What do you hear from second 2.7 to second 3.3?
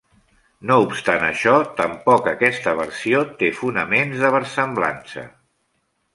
versió